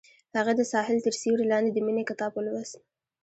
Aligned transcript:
هغې 0.37 0.53
د 0.57 0.61
ساحل 0.71 0.97
تر 1.05 1.13
سیوري 1.21 1.45
لاندې 1.51 1.71
د 1.73 1.77
مینې 1.85 2.03
کتاب 2.09 2.31
ولوست. 2.33 2.75